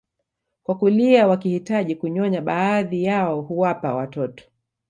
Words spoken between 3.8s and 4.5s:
watoto